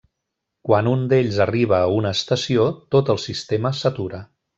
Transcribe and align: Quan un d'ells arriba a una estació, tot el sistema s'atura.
Quan 0.67 0.87
un 0.91 1.03
d'ells 1.11 1.37
arriba 1.45 1.81
a 1.81 1.91
una 1.97 2.13
estació, 2.19 2.65
tot 2.97 3.13
el 3.15 3.21
sistema 3.29 3.73
s'atura. 3.83 4.23